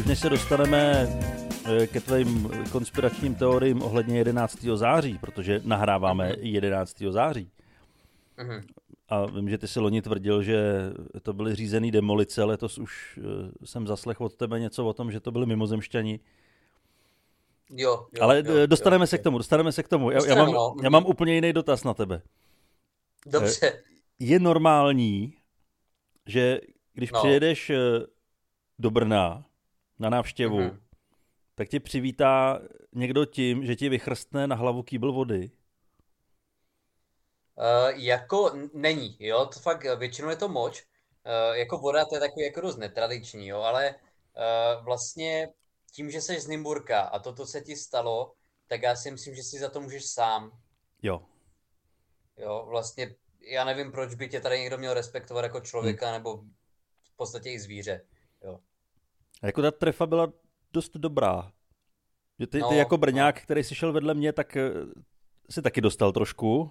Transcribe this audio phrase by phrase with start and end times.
[0.00, 1.08] Dřív než se dostaneme
[1.64, 4.62] eh, ke tvým konspiračním teoriím ohledně 11.
[4.74, 6.98] září, protože nahráváme 11.
[7.10, 7.50] září.
[8.36, 8.60] Mhm.
[9.08, 10.62] A vím, že ty si loni tvrdil, že
[11.22, 15.20] to byly řízený demolice, letos už eh, jsem zaslech od tebe něco o tom, že
[15.20, 16.20] to byli mimozemšťani.
[17.70, 20.10] Jo, jo, Ale jo, eh, dostaneme jo, se k tomu, dostaneme se k tomu.
[20.10, 20.74] Já, já, mám, no.
[20.82, 22.22] já mám úplně jiný dotaz na tebe.
[23.26, 23.82] Dobře.
[24.18, 25.34] Je normální,
[26.26, 26.60] že
[26.94, 27.18] když No.
[27.18, 27.72] přijedeš
[28.78, 29.44] do Brna
[30.00, 30.80] na návštěvu, Mhm.
[31.54, 32.60] tak tě přivítá
[32.94, 35.50] někdo tím, že ti vychrstne na hlavu kýbl vody.
[37.56, 40.86] Uh, jako není, jo, to fakt eh, většinou je to moč.
[41.26, 45.48] Uh, jako voda to je takový jako dost netradiční, jo, ale uh, vlastně
[45.92, 48.32] tím, že jsi z Nymburka a toto se ti stalo,
[48.66, 50.58] tak já si myslím, že si za to můžeš sám,
[51.02, 51.22] Jo.
[52.36, 56.36] jo, vlastně já nevím, proč by tě tady někdo měl respektovat jako člověka nebo
[57.02, 58.06] v podstatě i zvíře,
[58.44, 58.60] jo.
[59.42, 60.32] A jako ta trefa byla
[60.72, 61.52] dost dobrá.
[62.38, 62.98] Že ty, ty No, jako no.
[62.98, 64.70] Brňák, který si šel vedle mě, tak eh,
[65.50, 66.70] si taky dostal trošku.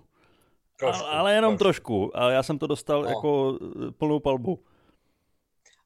[0.80, 2.18] Trošku, ale, ale jenom trošku.
[2.18, 3.10] A já jsem to dostal No.
[3.10, 4.66] jako eh, plnou palbu.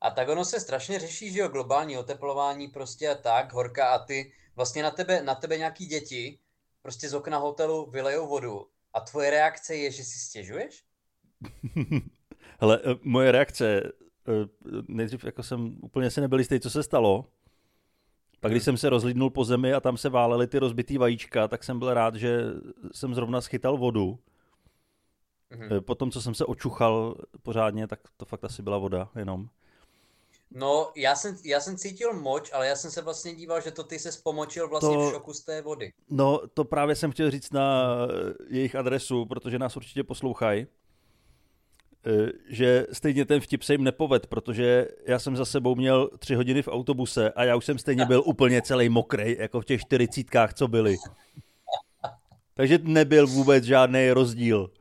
[0.02, 4.00] A tak ono se strašně řeší, že jo, globální oteplování prostě a tak, horka a
[4.00, 6.40] ty, vlastně na tebe, na tebe nějaký děti
[6.82, 10.84] prostě z okna hotelu vylejou vodu a tvoje reakce je, že si stěžuješ?
[12.60, 13.82] Hele, eh, moje reakce,
[14.88, 17.26] nejdřív jako jsem úplně si nebyl jistý, co se stalo.
[18.40, 18.66] Pak když Hmm.
[18.66, 21.94] jsem se rozlídnul po zemi a tam se válely ty rozbitý vajíčka, tak jsem byl
[21.94, 22.42] rád, že
[22.92, 24.20] jsem zrovna schytal vodu.
[25.50, 25.70] Mhm.
[25.74, 29.48] Eh, Po tom, co jsem se očuchal pořádně, tak to fakt asi byla voda jenom.
[30.56, 33.84] No, já jsem, já jsem cítil moč, ale já jsem se vlastně díval, že to
[33.84, 35.94] ty se spomočil vlastně To- v šoku z té vody.
[36.10, 40.68] No, to právě jsem chtěl říct na eh, jejich adresu, protože nás určitě poslouchají, eh,
[42.50, 46.62] že stejně ten vtip se jim nepoved, protože já jsem za sebou měl tři hodiny
[46.62, 50.54] v autobuse a já už jsem stejně byl úplně celý mokrej, jako v těch čtyřicítkách,
[50.54, 50.96] co byly.
[52.54, 54.72] Takže nebyl vůbec žádný rozdíl.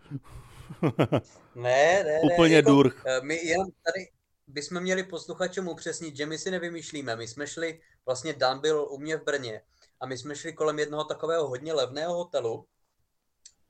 [1.54, 2.20] Ne, ne, ne.
[2.22, 3.02] Úplně jako, durch.
[3.06, 4.08] eh, My jenom tady
[4.46, 7.16] bychom měli posluchačům upřesnit, že my si nevymýšlíme.
[7.16, 9.60] My jsme šli, vlastně Dan byl u mě v Brně
[10.00, 12.66] a my jsme šli kolem jednoho takového hodně levného hotelu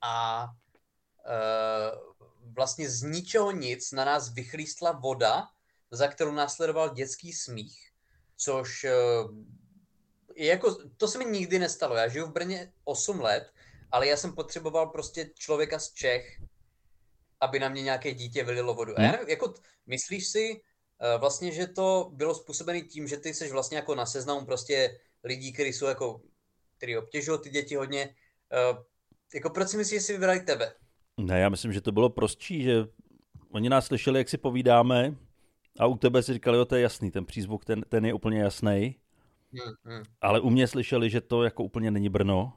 [0.00, 0.46] a
[1.26, 2.11] eh,
[2.54, 5.48] vlastně z ničeho nic na nás vychlístla voda,
[5.90, 7.90] za kterou následoval dětský smích,
[8.36, 8.92] což eh,
[10.34, 11.96] je jako, to se mi nikdy nestalo.
[11.96, 13.52] Já žiju v Brně 8 let,
[13.90, 16.40] ale já jsem potřeboval prostě člověka z Čech,
[17.40, 18.98] aby na mě nějaké dítě vylilo vodu.
[18.98, 19.12] A já Hmm.
[19.12, 19.54] nevím, jako,
[19.86, 20.62] myslíš si
[21.00, 25.00] eh, vlastně, že to bylo způsobené tím, že ty jsi vlastně jako na seznamu prostě
[25.24, 26.20] lidí, kteří jsou jako,
[26.76, 28.14] kteří obtěžují ty děti hodně,
[28.52, 28.82] eh,
[29.34, 30.74] jako proč si myslíš, že si vybrali tebe?
[31.16, 32.84] Ne, já myslím, že to bylo prostší, že
[33.50, 35.16] oni nás slyšeli, jak si povídáme
[35.78, 38.40] a u tebe si říkali, jo, to je jasný, ten přízvuk, ten, ten je úplně
[38.40, 38.96] jasný.
[39.52, 40.02] Hm, hm.
[40.20, 42.52] Ale u mě slyšeli, že to jako úplně není Brno.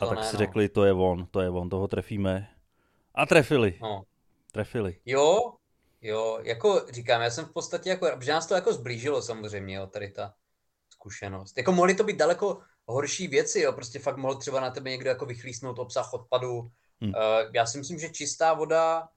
[0.00, 0.38] A To tak ne, si no.
[0.38, 2.48] řekli, to je on, to je on, toho trefíme.
[3.14, 4.02] A trefili, No.
[4.52, 5.00] trefili.
[5.04, 5.52] Jo,
[6.00, 9.86] jo, jako říkám, já jsem v podstatě jako, protože nás to jako zblížilo samozřejmě, jo,
[9.86, 10.34] tady ta
[10.90, 11.58] zkušenost.
[11.58, 15.08] Jako mohly to být daleko horší věci, jo, prostě fakt mohl třeba na tebe někdo
[15.10, 16.70] jako vychlísnout obsah odpadu.
[17.00, 17.10] Hmm.
[17.10, 19.08] Uh, já si myslím, že čistá voda,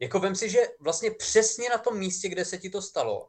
[0.00, 3.28] jako vem si, že vlastně přesně na tom místě, kde se ti to stalo,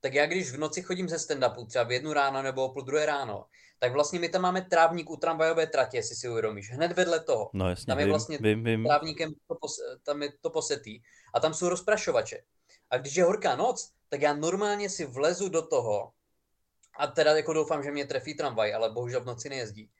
[0.00, 2.82] tak já když v noci chodím ze stand-upu, třeba v jednu ráno nebo o půl
[2.82, 3.44] druhé ráno,
[3.78, 7.50] tak vlastně my tam máme trávník u tramvajové tratě, jestli si uvědomíš, hned vedle toho.
[7.52, 8.84] No jasně, Tam je vím, vlastně vím, vím.
[8.84, 11.00] trávníkem to pos- tam je to posetý
[11.34, 12.42] a tam jsou rozprašovače.
[12.90, 16.12] A když je horká noc, tak já normálně si vlezu do toho
[16.98, 19.90] a teda jako doufám, že mě trefí tramvaj, ale bohužel v noci nejezdí.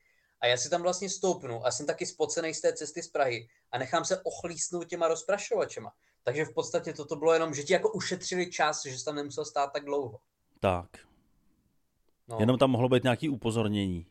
[0.41, 3.49] A já si tam vlastně stoupnu a jsem taky spocený z té cesty z Prahy
[3.72, 5.93] a nechám se ochlísnout těma rozprašovačema.
[6.22, 9.44] Takže v podstatě toto bylo jenom, že ti jako ušetřili čas, že jsi tam nemusel
[9.44, 10.21] stát tak dlouho.
[10.60, 10.88] Tak,
[12.28, 12.37] No.
[12.41, 14.07] jenom tam mohlo být nějaký upozornění.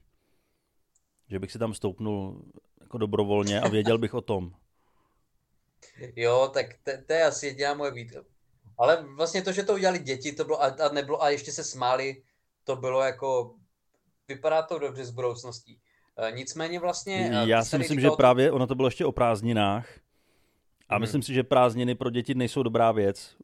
[1.29, 2.45] Že bych si tam stoupnul
[2.81, 4.51] jako dobrovolně a věděl bych o tom.
[6.15, 8.23] Jo, tak to, to je asi jediná moje výtka.
[8.77, 11.63] Ale vlastně to, že to udělali děti, to bylo a, a nebylo a ještě se
[11.63, 12.23] smáli,
[12.63, 13.55] to bylo jako,
[14.27, 15.81] vypadá to dobře s budoucností.
[16.17, 17.29] E, nicméně vlastně...
[17.33, 19.89] e, Já si myslím, že právě ono to bylo ještě o prázdninách.
[20.89, 21.01] A Mhm.
[21.01, 23.35] myslím si, že prázdniny pro děti nejsou dobrá věc.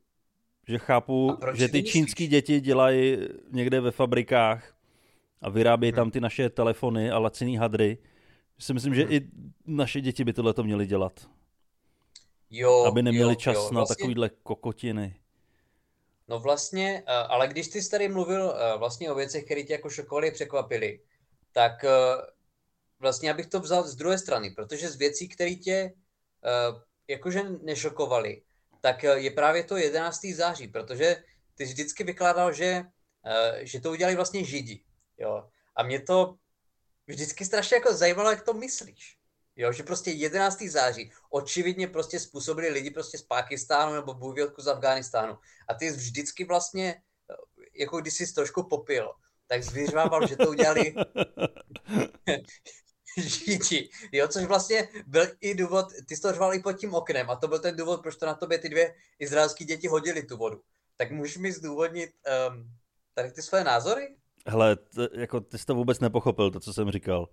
[0.68, 3.18] Že chápu, že ty čínský děti dělají
[3.52, 4.74] někde ve fabrikách
[5.42, 5.96] a vyrábějí Mhm.
[5.96, 7.98] tam ty naše telefony a laciný hadry.
[8.60, 9.14] Si myslím, že Mhm.
[9.14, 9.22] i
[9.68, 11.28] naše děti by tohle to měly dělat.
[12.50, 15.16] Jo, aby neměli jo, čas jo, na vlastně, takovýhle kokotiny.
[16.28, 19.90] No vlastně, e, ale když ty jsi tady mluvil vlastně o věcech, které tě jako
[19.90, 21.00] šokovaly, překvapily,
[21.52, 21.86] tak
[23.04, 25.92] vlastně abych to vzal z druhé strany, protože z věcí, které tě e,
[27.08, 28.42] jakože nešokovaly,
[28.82, 30.26] tak e, je právě to 11.
[30.34, 31.24] září, protože
[31.56, 32.84] ty jsi vždycky vykládal, že
[33.62, 34.84] že to udělali vlastně Židi.
[35.18, 35.50] Jo.
[35.76, 36.36] A mě to
[37.08, 39.18] vždycky strašně jako zajímalo, jak to myslíš.
[39.56, 40.62] Jo, že prostě 11.
[40.62, 45.38] září očividně prostě způsobili lidi prostě z Pakistánu nebo bůh z Afghánistánu.
[45.68, 47.02] A ty vždycky vlastně,
[47.80, 49.12] jako když jsi trošku popil,
[49.48, 50.96] tak zvěřvával, že to udělali
[53.18, 53.90] Židi.
[54.12, 57.36] Jo, což vlastně byl i důvod, ty jsi to řval i pod tím oknem a
[57.36, 60.62] to byl ten důvod, proč to na tobě ty dvě izraelské děti hodili tu vodu.
[60.98, 62.10] Tak můžeš mi zdůvodnit
[62.50, 62.70] um,
[63.14, 64.16] tady ty své názory?
[64.48, 67.30] Hele, t- jako ty jsi to vůbec nepochopil, to, co jsem říkal.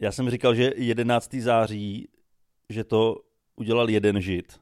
[0.00, 1.34] Já jsem říkal, že 11.
[1.34, 2.08] září,
[2.68, 3.16] že to
[3.56, 4.60] udělal jeden žid.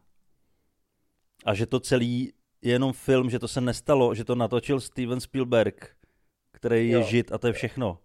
[1.44, 2.32] A že to celý
[2.62, 5.96] je jenom film, že to se nestalo, že to natočil Steven Spielberg,
[6.52, 7.02] který je jo.
[7.02, 7.98] žid a to je všechno.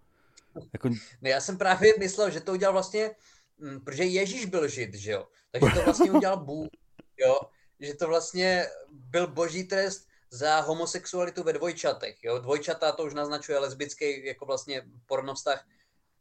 [0.73, 0.89] Jako...
[1.21, 3.05] No já jsem právě myslel, že to udělal vlastně,
[3.59, 5.27] m, mm, protože Ježíš byl žid, že jo?
[5.51, 6.69] Takže to vlastně udělal Bůh,
[7.17, 7.39] jo?
[7.79, 12.39] Že to vlastně byl boží trest za homosexualitu ve dvojčatech, jo?
[12.39, 15.67] Dvojčata to už naznačuje lesbický jako vlastně pornovztah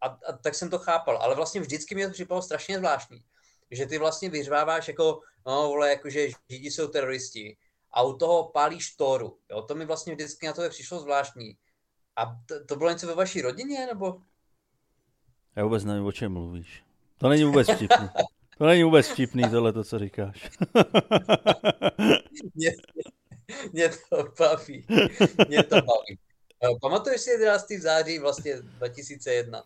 [0.00, 3.25] a, a tak jsem to chápal, ale vlastně vždycky mi to připadalo strašně zvláštní,
[3.71, 7.56] že ty vlastně vyřváváš jako, no vole, jako že židi jsou teroristi
[7.93, 11.56] a u toho pálíš Toru, jo, to mi vlastně vždycky na to přišlo zvláštní.
[12.17, 14.21] A to, to bylo něco ve vaší rodině, nebo?
[15.57, 16.83] Já vůbec nevím, o čem mluvíš.
[17.19, 18.09] To není vůbec vtipný.
[18.59, 20.51] To není vůbec vtipný, tohle to, co říkáš.
[22.55, 22.71] mě,
[23.73, 24.87] mě to baví.
[25.49, 26.19] Mě to baví.
[26.81, 27.67] Pamatuješ si 11.
[27.81, 29.62] září vlastně 2001?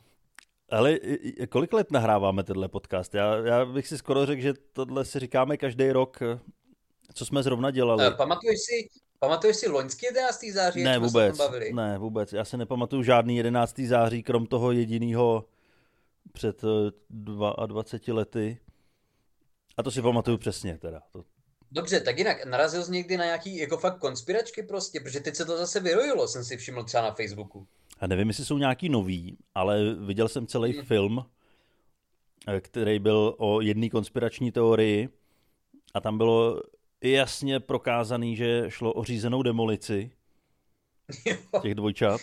[0.69, 0.99] Ale
[1.49, 3.15] kolik let nahráváme tenhle podcast?
[3.15, 6.19] Já, já bych si skoro řekl, že tohle si říkáme každý rok,
[7.15, 8.09] co jsme zrovna dělali.
[8.09, 8.89] Uh, pamatuješ si,
[9.25, 10.45] pamatuješ si loňský 11.
[10.53, 10.83] září?
[10.83, 11.41] Ne, vůbec.
[11.73, 12.33] Ne, vůbec.
[12.33, 13.81] Já se nepamatuju žádný 11.
[13.81, 15.45] září, krom toho jediného
[16.33, 16.63] před
[17.11, 18.59] 22 eh, lety.
[19.77, 21.01] A to si pamatuju přesně teda.
[21.13, 21.25] To...
[21.73, 25.45] Dobře, tak jinak, narazil jsi někdy na nějaký jako fakt konspiračky prostě, protože teď se
[25.45, 27.67] to zase vyrojilo, jsem si všiml třeba na Facebooku.
[28.01, 30.85] A nevím, jestli jsou nějaký nový, ale viděl jsem celý hmm.
[30.85, 31.25] film,
[32.49, 35.09] eh, který byl o jedné konspirační teorii
[35.95, 36.63] a tam bylo
[37.11, 40.11] jasně prokázaný, že šlo o řízenou demolici
[41.63, 42.21] těch dvojčat.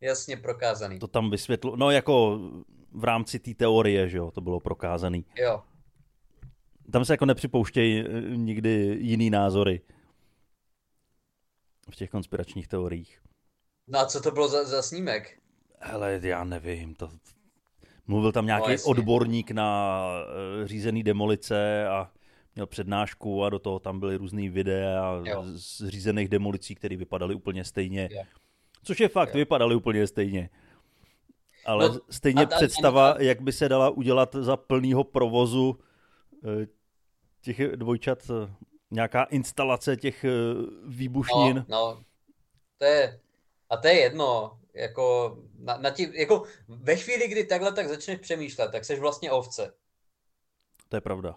[0.00, 0.98] Jasně prokázaný.
[0.98, 2.40] To tam vysvětlo, no jako
[2.92, 5.24] v rámci té teorie, že jo, to bylo prokázaný.
[5.36, 5.62] Jo.
[6.92, 9.80] Tam se jako nepřipouštějí eh, nikdy jiný názory
[11.90, 13.20] v těch konspiračních teoriích.
[13.88, 15.38] No a co to bylo za, za snímek?
[15.80, 17.10] Hele, já nevím, to...
[18.06, 20.00] Mluvil tam nějaký no, odborník na
[20.60, 22.10] uh, řízený demolice a
[22.56, 25.22] měl přednášku a do toho tam byly různý videa
[25.54, 28.08] z řízených demolicí, které vypadaly úplně stejně.
[28.12, 28.22] Jo.
[28.82, 29.38] Což je fakt, jo.
[29.38, 30.50] vypadaly úplně stejně.
[31.64, 35.78] Ale no, stejně a, představa, a, a, jak by se dala udělat za plného provozu
[36.44, 36.66] eh,
[37.40, 38.54] těch dvojčat eh,
[38.90, 40.24] nějaká instalace těch
[40.86, 41.64] výbušnin.
[41.68, 42.02] No, no.
[42.78, 43.20] To je,
[43.70, 48.18] a to je jedno, jako, na, na tí, jako ve chvíli, kdy takhle tak začneš
[48.18, 49.74] přemýšlet, tak jsi vlastně ovce.
[50.88, 51.36] To je pravda.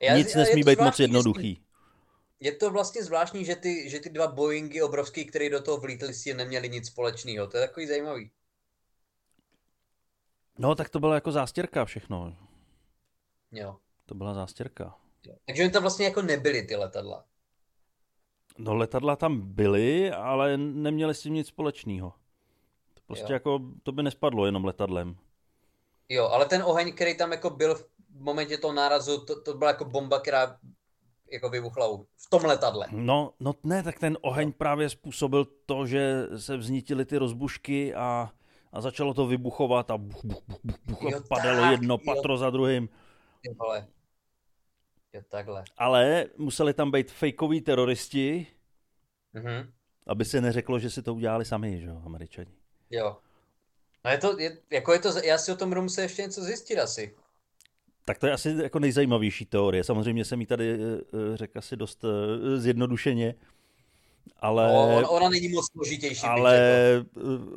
[0.00, 1.62] Já, Nic nesmí být moc jednoduchý.
[2.40, 6.14] Je to vlastně zvláštní, že ty, že ty dva Boeingy obrovský, které do toho vlítly,
[6.14, 7.46] si neměli nic společného.
[7.46, 8.30] To je takový zajímavý.
[10.58, 12.36] No, tak to byla jako zástěrka všechno.
[13.52, 13.76] Jo.
[14.06, 14.94] To byla zástěrka.
[15.26, 15.34] Jo.
[15.46, 17.24] Takže oni tam vlastně jako nebyly ty letadla.
[18.58, 22.14] No letadla tam byly, ale neměly s tím nic společného.
[22.94, 23.34] To prostě jo.
[23.34, 25.16] jako, to by nespadlo jenom letadlem.
[26.08, 27.88] Jo, ale ten oheň, který tam jako byl v
[28.20, 30.58] momentě toho nárazu, to, to byla jako bomba, která
[31.32, 32.86] jako vybuchla v tom letadle.
[32.90, 34.52] No, no ne, tak ten oheň no.
[34.52, 38.30] právě způsobil to, že se vznítily ty rozbušky a,
[38.72, 42.32] a začalo to vybuchovat a buch, buch, buch, buch, buch jo, padalo tak, jedno patro
[42.32, 42.38] jo.
[42.38, 42.88] za druhým.
[43.42, 43.86] Ty vole.
[45.12, 45.64] Je takhle.
[45.76, 48.46] Ale museli tam být fejkoví teroristi,
[49.34, 49.70] mm-hmm.
[50.06, 52.52] aby se neřeklo, že si to udělali sami, že jo, američani.
[52.90, 53.16] Jo.
[54.04, 56.42] No je to, je, jako je to, já si o tom budu muset ještě něco
[56.42, 57.16] zjistit asi.
[58.08, 59.84] Tak to je asi jako nejzajímavější teorie.
[59.84, 63.34] Samozřejmě jsem ji tady eh, eh, řekl asi dost eh, zjednodušeně,
[64.36, 64.72] ale...
[64.72, 66.26] No, ona, ona není moc složitější.
[66.26, 66.60] Ale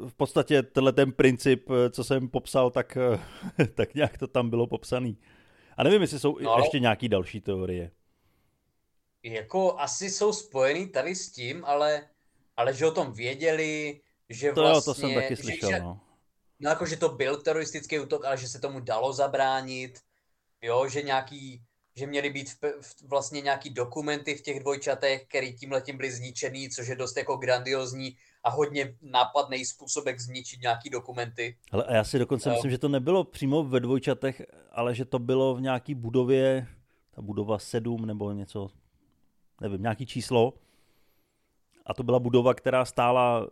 [0.08, 2.98] v podstatě tenhle ten princip, co jsem popsal, tak,
[3.75, 5.17] tak nějak to tam bylo popsaný.
[5.77, 7.91] A nevím, jestli jsou no, ještě nějaký další teorie.
[9.24, 12.08] Jako asi jsou spojený tady s tím, ale,
[12.58, 14.77] ale že o tom věděli, že to vlastně...
[14.77, 16.00] Jo, to jsem taky slyšel, že, no.
[16.60, 20.00] No jako, že to byl teroristický útok, ale že se tomu dalo zabránit,
[20.61, 21.61] jo, že nějaký,
[21.95, 26.11] že měly být v, v, vlastně nějaký dokumenty v těch dvojčatech, který tím letím byly
[26.11, 31.57] zničený, což je dost jako grandiozní a hodně nápadný způsob, jak zničit nějaký dokumenty.
[31.71, 34.41] Ale a já si dokonce uh, myslím, že to nebylo přímo ve dvojčatech,
[34.71, 36.67] ale že to bylo v nějaký budově,
[37.11, 38.69] ta budova 7 nebo něco,
[39.61, 40.53] nevím, nějaký číslo.
[41.85, 43.47] A to byla budova, která stála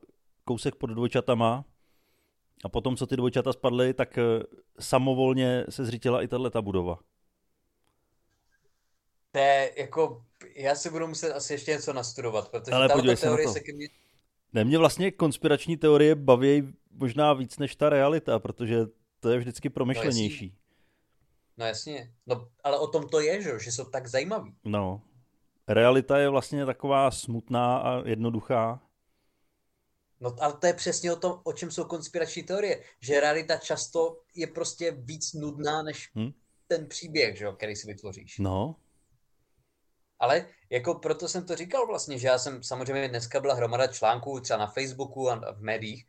[0.45, 1.65] kousek pod dvojčatama.
[2.63, 4.23] A potom, co ty dvojčata spadly, tak eh,
[4.79, 6.99] samovolně se zřítila i tato budova.
[9.31, 10.25] To je jako,
[10.55, 13.53] já si budu muset asi ještě něco nastudovat, protože Ale se, teorie na to.
[13.53, 13.87] se ke mně...
[14.53, 18.85] Ne, mě vlastně konspirační teorie baví možná víc než ta realita, protože
[19.19, 20.55] to je vždycky promyšlenější.
[21.57, 24.55] No jasně, no ale o tom to je, že, že jsou tak zajímavý.
[24.65, 25.01] No,
[25.67, 28.81] realita je vlastně taková smutná a jednoduchá.
[30.19, 34.21] No ale to je přesně o tom, o čem jsou konspirační teorie, že realita často
[34.35, 36.31] je prostě víc nudná než Hm?
[36.67, 38.39] ten příběh, že jo, který si vytvoříš.
[38.39, 38.75] No,
[40.19, 44.39] Ale jako proto jsem to říkal vlastně, že já jsem samozřejmě dneska byla hromada článků
[44.39, 46.05] třeba na Facebooku a v médiích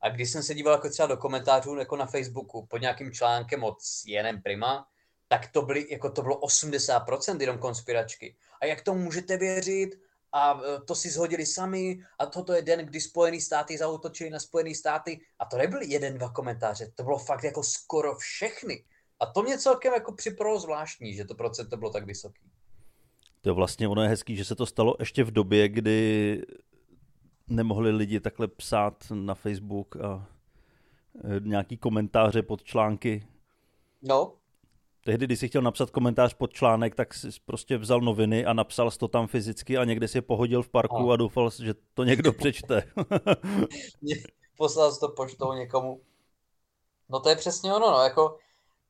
[0.00, 3.64] a když jsem se díval jako třeba do komentářů jako na Facebooku pod nějakým článkem
[3.64, 4.88] od CNN Prima,
[5.28, 8.36] tak to, byly, jako to bylo 80% jenom konspiračky.
[8.60, 10.03] A jak tomu můžete věřit?
[10.34, 14.38] A e, to si zhodili sami a toto je den, kdy Spojené státy zautočili na
[14.38, 15.20] Spojené státy.
[15.38, 18.84] A to nebyly jeden, dva komentáře, to bylo fakt jako skoro všechny.
[19.20, 22.50] A to mě celkem jako připadalo zvláštní, že to procento bylo tak vysoký.
[23.40, 26.42] to je vlastně ono je hezký, že se to stalo ještě v době, kdy
[27.48, 30.28] nemohli lidi takhle psát na Facebook a
[31.24, 33.26] eh, nějaký komentáře pod články.
[34.02, 34.32] No,
[35.04, 38.90] Tehdy, když si chtěl napsat komentář pod článek, tak si prostě vzal noviny a napsal
[38.90, 41.10] jsi to tam fyzicky a někde si je pohodil v parku Ano.
[41.10, 42.82] a doufal, že to někdo přečte.
[44.56, 46.00] poslal jsi to poštou někomu.
[47.08, 48.38] No to je přesně ono, no, jako,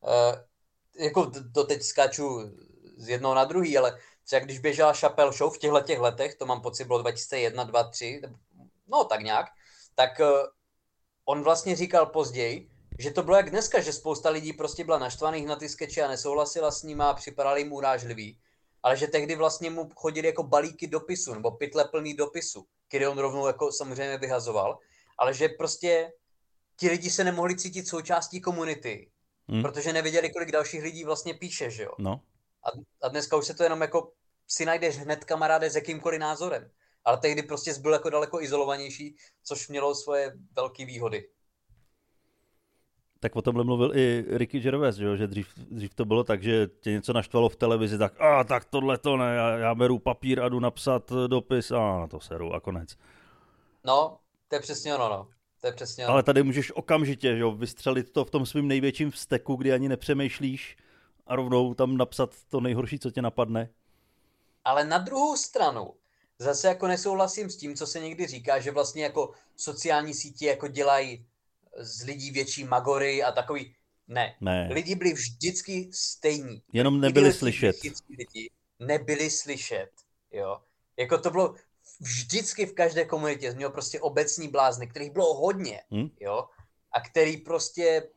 [0.01, 0.39] uh,
[1.05, 2.41] jako to teď skáču
[2.97, 6.47] z jednoho na druhý, ale třeba když běžela Chappelle Show v těchto těch letech, to
[6.47, 8.23] mám pocit bylo 2001, 2, 3,
[8.89, 9.47] no tak nějak,
[9.95, 10.27] tak uh,
[11.25, 15.47] on vlastně říkal později, že to bylo jak dneska, že spousta lidí prostě byla naštvaných
[15.47, 18.39] na ty skeče a nesouhlasila s nima a připadali jim urážlivý.
[18.83, 23.19] Ale že tehdy vlastně mu chodili jako balíky dopisu, nebo pytle plný dopisu, který on
[23.19, 24.79] rovnou jako samozřejmě vyhazoval
[25.19, 26.13] ale že prostě
[26.77, 29.11] ti lidi se nemohli cítit součástí komunity,
[29.53, 29.63] Hm?
[29.63, 31.91] protože nevěděli, kolik dalších lidí vlastně píše, že jo.
[31.99, 32.21] No,
[32.65, 32.69] A,
[33.03, 34.13] a dneska už se to jenom jako
[34.49, 36.71] si najdeš hned kamaráde s jakýmkoliv názorem.
[37.05, 41.29] Ale tehdy prostě byl jako daleko izolovanější, což mělo svoje velké výhody.
[43.25, 45.17] Tak o tomhle mluvil i Ricky Gervais, že, jo?
[45.17, 48.65] že dřív, dřív to bylo tak, že tě něco naštvalo v televizi, tak a tak
[48.65, 52.21] tohle to ne, já, já beru papír a jdu napsat eh, dopis a na to
[52.21, 52.97] seru a konec.
[53.85, 54.17] No,
[54.49, 55.29] to je přesně ono, no.
[55.61, 56.13] To je přesně ono.
[56.13, 59.89] Ale tady můžeš okamžitě že jo, vystřelit to v tom svým největším vzteku, kdy ani
[59.89, 60.77] nepřemýšlíš
[61.27, 63.69] a rovnou tam napsat to nejhorší, co tě napadne.
[64.65, 65.95] Ale na druhou stranu,
[66.39, 70.69] zase jako nesouhlasím s tím, co se někdy říká, že vlastně jako sociální sítě jako
[70.69, 71.27] dělají
[71.79, 73.75] z lidí větší magory a takový.
[74.09, 74.35] Ne.
[74.41, 76.63] Ne, Lidi byli vždycky stejní.
[76.73, 77.77] jenom nebyli Tyhle slyšet.
[78.19, 79.91] Lidi nebyli slyšet,
[80.33, 80.61] jo.
[80.97, 81.55] Jako to bylo
[82.01, 86.09] vždycky v každé komunitě, měl prostě obecní blázny, kterých bylo hodně, Hm?
[86.21, 86.45] jo.
[86.93, 88.09] A který prostě,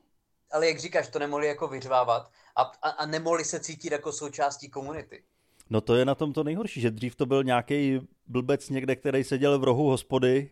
[0.51, 4.69] ale jak říkáš, to nemohli jako vyřvávat a, a, a nemohli se cítit jako součástí
[4.69, 5.23] komunity.
[5.69, 9.23] No to je na tom to nejhorší, že dřív to byl nějaký blbec někde, který
[9.23, 10.49] seděl v rohu hospody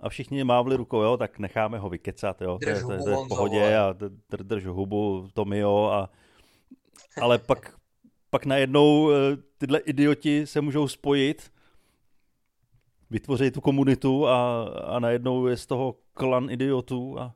[0.00, 3.02] a všichni mávli rukou, jo, tak necháme ho vykecat, jo, to je, Drž to je,
[3.02, 6.10] to je v pohodě a dr- dr- drž hubu, Tomio a
[7.22, 7.74] ale pak,
[8.30, 11.52] pak najednou eh, tyhle idioti se můžou spojit,
[13.10, 17.34] vytvoří tu komunitu a, a najednou je z toho klan idiotů a,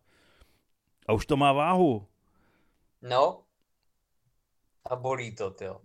[1.06, 2.06] a už to má váhu.
[3.02, 3.44] No,
[4.84, 5.80] a bolí to, jo.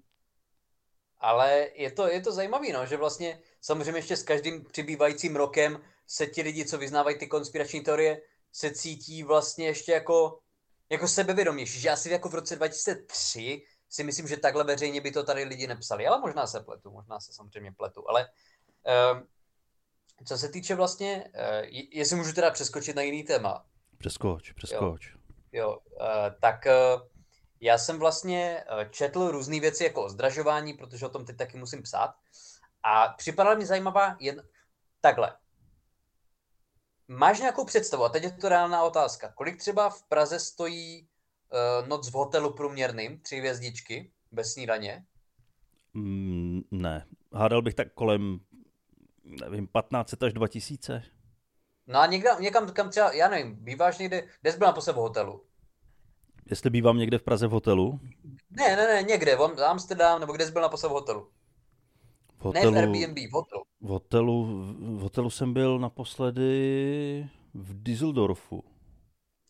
[1.20, 5.80] Ale je to, je to zajímavé, no, že vlastně samozřejmě ještě s každým přibývajícím rokem
[6.08, 8.22] se ti lidi, co vyznávají ty konspirační teorie,
[8.52, 10.40] se cítí vlastně ještě jako,
[10.90, 11.80] jako sebevědomější.
[11.80, 15.68] Že asi jako v roce 2003 si myslím, že takhle veřejně by to tady lidi
[15.68, 18.28] nepsali, ale možná se pletu, možná se samozřejmě pletu, ale
[19.14, 19.28] um,
[20.26, 23.66] co se týče vlastně, uh, jestli můžu teda přeskočit na jiný téma,
[23.98, 25.16] Přeskoč, přeskoč.
[25.52, 26.74] Jo, eh, tak eh,
[27.62, 31.82] já jsem vlastně četl různé věci jako o zdražování, protože o tom teď taky musím
[31.84, 32.16] psát.
[32.84, 34.44] A připadala mi zajímavá jedna...
[35.02, 35.38] Takhle.
[37.08, 41.08] Máš nějakou představu, a teď je to reálná otázka, kolik třeba v Praze stojí
[41.82, 45.06] uh, noc v hotelu průměrným, tři hvězdičky, bez snídaně?
[45.94, 48.40] Mm, ne, hádal bych tak kolem,
[49.24, 51.04] nevím, 15 až 2000.
[51.88, 54.96] No a někde, někam, kam třeba, já nevím, býváš někde, kde jsi byl naposled v
[54.96, 55.46] hotelu?
[56.50, 58.00] Jestli bývám někde v Praze v hotelu,
[58.50, 61.32] Ne, ne, ne, někde, v Am- Amsterdam, nebo kde jsi byl naposled v hotelu?
[62.40, 63.64] v Ne v hotelu, Airbnb, v hotelu.
[63.86, 64.46] V hotelu,
[64.98, 68.64] v hotelu jsem byl naposledy v Düsseldorfu.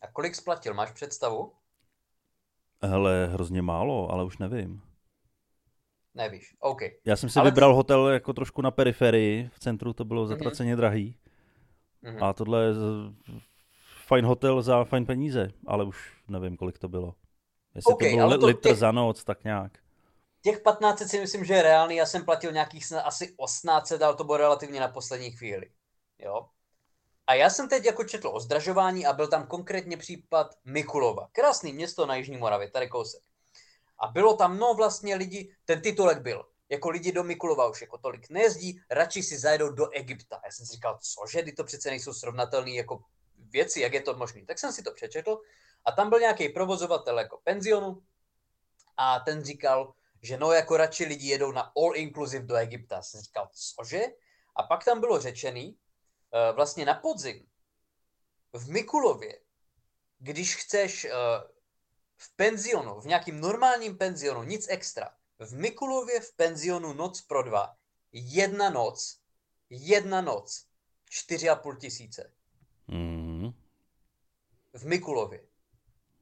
[0.01, 1.51] A kolik splatil, máš představu?
[2.83, 4.81] Hele, hrozně málo, ale už nevím.
[6.13, 6.81] Nevíš, OK.
[7.05, 10.75] Já jsem si Ale vybral hotel jako trošku na periferii, v centru to bylo zatraceně
[10.75, 11.17] drahý.
[12.01, 12.23] Mhm.
[12.23, 12.73] A tohle je
[14.05, 17.15] fajn hotel za fajn peníze, ale už nevím, kolik to bylo.
[17.75, 19.84] Jestli OK, to byl litr těch- za noc, tak nějak.
[20.45, 24.15] Těch 15 si myslím, že je reálný, já jsem platil nějakých snad asi 18, ale
[24.15, 25.71] to bylo relativně na poslední chvíli.
[26.19, 26.49] Jo?
[27.27, 31.27] A já jsem teď jako četl o zdražování a byl tam konkrétně případ Mikulova.
[31.31, 33.21] Krásný město na Jižní Moravě, tady kousek.
[33.99, 37.97] A bylo tam, no vlastně lidi, ten titulek byl, jako lidi do Mikulova už jako
[37.97, 40.41] tolik nejezdí, radši si zajedou do Egypta.
[40.45, 43.03] Já jsem si říkal, cože, ty to přece nejsou srovnatelné jako
[43.37, 44.45] věci, jak je to možné.
[44.45, 45.41] Tak jsem si to přečetl
[45.85, 48.01] a tam byl nějaký provozovatel jako penzionu
[48.97, 49.93] a ten říkal,
[50.25, 53.01] že no jako radši lidi jedou na all inclusive do Egypta.
[53.01, 54.01] Jsem říkal, cože?
[54.55, 55.77] A pak tam bylo řečený,
[56.33, 57.47] eh, vlastně na podzim
[58.53, 59.39] v Mikulově,
[60.17, 61.11] když chceš eh,
[62.17, 67.75] v penzionu, v nějakým normálním penzionu, nic extra, v Mikulově v penzionu noc pro dva,
[68.11, 69.19] jedna noc,
[69.69, 70.65] jedna noc,
[71.09, 72.33] čtyři a půl tisíce.
[72.87, 73.53] Mhm.
[74.73, 75.47] V Mikulově.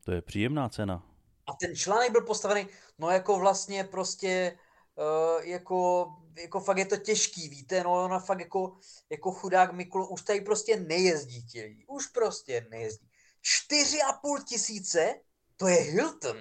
[0.05, 1.12] To je příjemná cena.
[1.47, 4.57] A ten článek byl postavený, no jako vlastně prostě,
[4.95, 6.07] uh, jako,
[6.37, 8.77] jako fakt je to těžký, víte, no ona fakt jako,
[9.09, 13.09] jako chudák Mikulo, už tady prostě nejezdí ti lidi, už prostě nejezdí.
[13.41, 15.15] Čtyři a půl tisíce,
[15.57, 16.37] to je Hilton.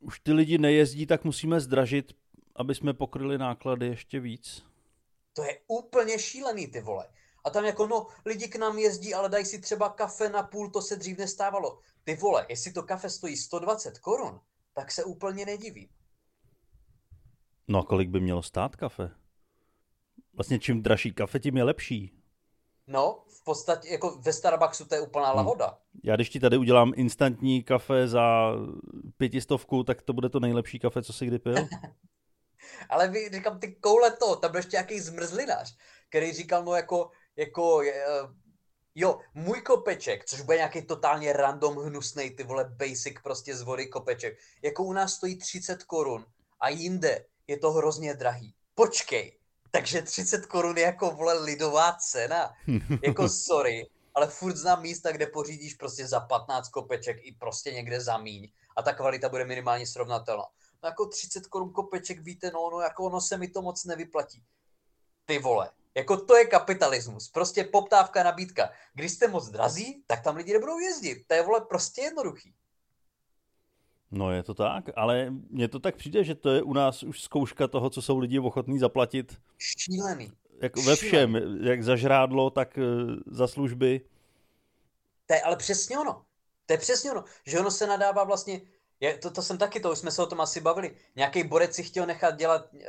[0.00, 2.12] Už ty lidi nejezdí, tak musíme zdražit,
[2.56, 4.64] aby jsme pokryli náklady ještě víc.
[5.32, 7.08] To je úplně šílený, ty vole.
[7.44, 10.70] A tam jako, no, lidi k nám jezdí, ale dají si třeba kafe na půl,
[10.70, 11.78] to se dřív nestávalo.
[12.04, 14.40] Ty vole, jestli to kafe stojí 120 korun,
[14.74, 15.88] tak se úplně nedivím.
[17.68, 19.10] No a kolik by mělo stát kafe?
[20.34, 22.22] Vlastně čím dražší kafe, tím je lepší.
[22.86, 25.78] No, v podstatě, jako ve Starbucksu to je úplná lahoda.
[26.04, 28.52] Já když ti tady udělám instantní kafe za
[29.16, 31.54] pětistovku, tak to bude to nejlepší kafe, co jsi kdy pil.
[32.88, 35.76] Ale vy, říkám, ty koule to, tam byl ještě nějaký zmrzlinář,
[36.08, 38.04] který říkal, no jako, jako, eh,
[38.94, 43.86] jo, můj kopeček, což bude nějaký totálně random hnusnej, ty vole, basic prostě z vody
[43.86, 46.26] kopeček, jako u nás stojí 30 korun
[46.60, 48.54] a jinde je to hrozně drahý.
[48.74, 49.38] Počkej,
[49.70, 52.54] takže 30 korun je jako, vole, lidová cena.
[53.02, 58.00] Jako sorry, ale furt znám místa, kde pořídíš prostě za 15 kopeček i prostě někde
[58.00, 60.44] za míň a ta kvalita bude minimálně srovnatelná.
[60.82, 64.42] No jako 30 korun kopeček, víte, no, no jako ono se mi to moc nevyplatí.
[65.24, 68.70] Ty vole, jako to je kapitalismus, prostě poptávka, nabídka.
[68.94, 71.24] Když jste moc drazí, tak tam lidi nebudou jezdit.
[71.26, 72.54] To je, vole, prostě jednoduchý.
[74.10, 77.22] No je to tak, ale mně to tak přijde, že to je u nás už
[77.22, 80.32] zkouška toho, co jsou lidi ochotní zaplatit Šílený.
[80.62, 82.82] jako ve všem, jak za žrádlo, tak eh,
[83.26, 84.00] za služby.
[85.26, 86.24] To je ale přesně ono.
[86.66, 88.60] To je přesně ono, že ono se nadává vlastně,
[89.00, 91.74] je, to, to jsem taky, to už jsme se o tom asi bavili, nějaký borec
[91.74, 92.80] si chtěl nechat dělat, uh,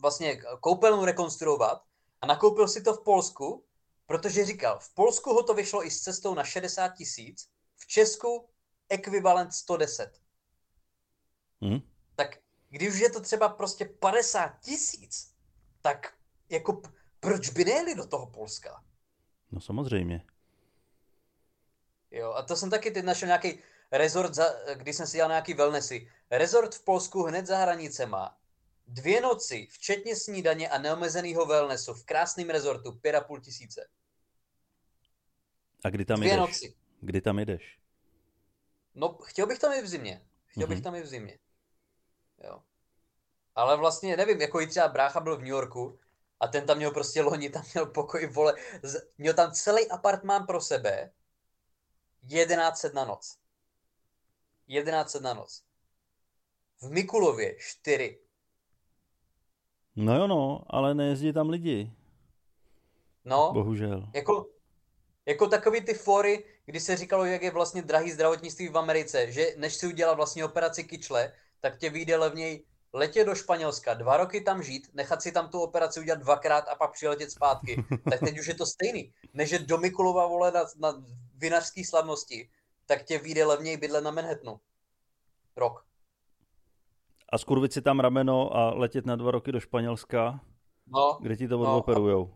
[0.00, 1.82] vlastně koupelnu rekonstruovat
[2.20, 3.64] a nakoupil si to v Polsku,
[4.06, 8.48] protože říkal, v Polsku ho to vyšlo i s cestou na 60 tisíc, v Česku
[8.88, 10.20] ekvivalent 110.
[11.64, 11.80] Hm?
[12.16, 15.34] Tak když už je to třeba prostě 50 tisíc,
[15.82, 16.14] tak
[16.48, 16.82] jako
[17.20, 18.84] proč by nejeli do toho Polska?
[19.50, 20.26] No samozřejmě.
[22.10, 23.58] Jo, a to jsem taky teď našel nějaký
[23.92, 26.10] rezort, za, když jsem si dělal nějaký wellnessy.
[26.30, 28.39] Rezort v Polsku hned za hranicema.
[28.92, 33.88] Dvě noci, včetně snídaně a neomezeného wellnessu v krásném rezortu, pět a půl tisíce.
[35.84, 36.38] A kdy tam Dvě jdeš?
[36.40, 36.74] noci.
[37.00, 37.78] Kdy tam jdeš?
[38.94, 40.26] No, chtěl bych tam i v zimě.
[40.46, 40.84] Chtěl bych Mhm.
[40.84, 41.38] tam i v zimě.
[42.44, 42.62] Jo.
[43.54, 45.98] Ale vlastně nevím, jako i třeba brácha byl v New Yorku
[46.40, 50.46] a ten tam měl prostě loni, tam měl pokoj, vole, z, měl tam celý apartmán
[50.46, 51.12] pro sebe,
[52.28, 53.38] 1100 na noc.
[54.66, 55.62] 1100 na noc.
[56.80, 58.18] V Mikulově 4.
[60.00, 61.92] No jo no, ale nejezdí tam lidi,
[63.24, 64.08] No, bohužel.
[64.14, 64.46] jako,
[65.26, 69.46] jako takový ty fory, kdy se říkalo, jak je vlastně drahý zdravotnictví v Americe, že
[69.56, 74.40] než si udělat vlastně operaci kyčle, tak tě vyjde levněji letět do Španělska, dva roky
[74.40, 77.84] tam žít, nechat si tam tu operaci udělat dvakrát a pak přiletět zpátky.
[78.10, 79.12] Tak teď už je to stejný.
[79.34, 82.50] Než je do Mikulova vole na, na vinařský slavnosti,
[82.86, 84.60] tak tě vyjde levněji bydlet na Manhattanu.
[85.56, 85.84] Rok.
[87.32, 90.40] A skurvit si tam rameno a letět na dva roky do Španělska,
[90.86, 92.34] No, kde ti to No, odoperujou.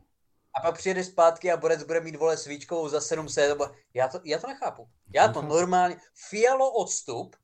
[0.56, 3.48] a pak přijede zpátky a Borec bude mít vole svíčkovou za 700.
[3.48, 4.88] nebo- Já to, já to nechápu.
[5.14, 5.96] Já to normálně...
[6.28, 7.36] Fialo odstup,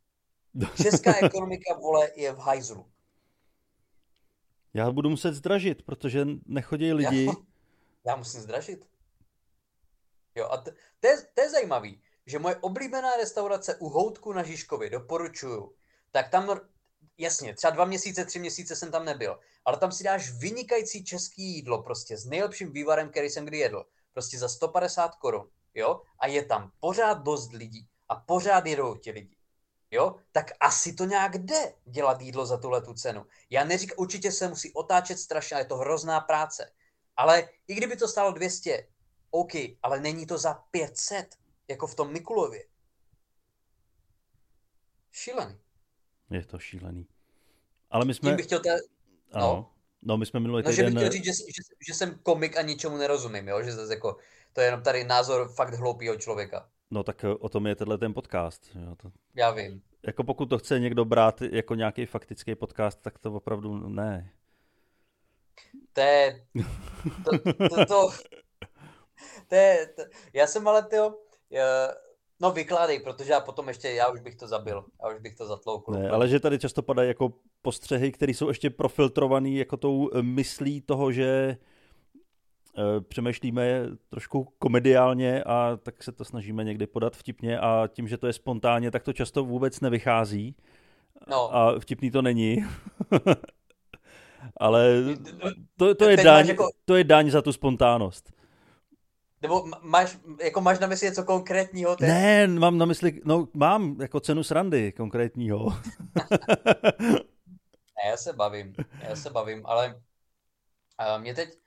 [0.82, 2.86] česká ekonomika vole je v hajzlu.
[4.74, 7.24] Já budu muset zdražit, protože nechodí lidi.
[7.26, 7.32] Já,
[8.04, 8.88] já musím zdražit.
[10.34, 14.42] Jo, a to, to, je, to je zajímavý, že moje oblíbená restaurace u Houtku na
[14.42, 15.74] Žižkově, doporučuju,
[16.12, 16.46] tak tam
[17.18, 21.42] jasně, třeba dva měsíce, tři měsíce jsem tam nebyl, ale tam si dáš vynikající český
[21.42, 23.84] jídlo prostě s nejlepším vývarem, který jsem kdy jedl.
[24.12, 26.02] Prostě za 150 korun, jo?
[26.18, 29.36] A je tam pořád dost lidí a pořád jedou ti lidi.
[29.90, 33.26] Jo, tak asi to nějak jde dělat jídlo za tuhle tu cenu.
[33.50, 36.72] Já neříkám, určitě se musí otáčet strašně, je to hrozná práce.
[37.16, 38.88] Ale i kdyby to stálo 200,
[39.30, 41.36] OK, ale není to za 500,
[41.68, 42.64] jako v tom Mikulově.
[45.12, 45.58] Šílený.
[46.30, 47.06] Je to šílený.
[47.90, 48.30] Ale my jsme...
[48.30, 48.70] Tím bych chtěl te...
[49.32, 49.46] Ano.
[49.46, 49.70] No.
[50.02, 50.86] no, my jsme minulý no, týden...
[50.86, 53.62] že bych chtěl říct, že, že, že, jsem komik a ničemu nerozumím, jo?
[53.62, 54.16] že zase jako,
[54.52, 56.68] to je jenom tady názor fakt hloupého člověka.
[56.90, 58.70] No tak o tom je tenhle ten podcast.
[58.74, 58.96] Jo?
[58.96, 59.12] To...
[59.34, 59.82] Já vím.
[60.06, 64.32] Jako pokud to chce někdo brát jako nějaký faktický podcast, tak to opravdu ne.
[65.92, 66.46] To je...
[67.24, 68.10] To, to, to, to,
[69.48, 69.86] to je...
[69.96, 71.14] To, já jsem ale, tyjo,
[72.40, 75.46] No vykládej, protože já potom ještě, já už bych to zabil, já už bych to
[75.46, 75.92] zatloukl.
[75.92, 80.22] Ne, ale že tady často padají jako postřehy, které jsou ještě profiltrované jako tou eh,
[80.22, 87.58] myslí toho, že e, přemýšlíme trošku komediálně a tak se to snažíme někdy podat vtipně
[87.58, 90.56] a tím, že to je spontánně, tak to často vůbec nevychází.
[91.30, 91.56] No.
[91.56, 92.64] A vtipný to není.
[94.56, 95.02] ale
[95.76, 96.68] to, to, je daň, jako...
[96.84, 98.39] to je daň za tu spontánnost.
[99.42, 101.96] Nebo máš, jako máš na mysli něco konkrétního?
[101.96, 102.08] Teď?
[102.08, 105.66] Ne, mám na mysli, no mám jako cenu srandy konkrétního.
[107.96, 111.58] ne, já se bavím, já se bavím, ale uh, mě teď